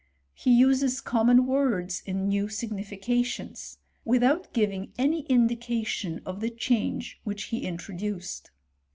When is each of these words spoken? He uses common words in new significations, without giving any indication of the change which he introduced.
He 0.33 0.51
uses 0.57 0.99
common 0.99 1.45
words 1.45 2.01
in 2.07 2.27
new 2.27 2.49
significations, 2.49 3.77
without 4.03 4.51
giving 4.51 4.93
any 4.97 5.25
indication 5.27 6.21
of 6.25 6.39
the 6.39 6.49
change 6.49 7.19
which 7.23 7.43
he 7.53 7.63
introduced. 7.67 8.49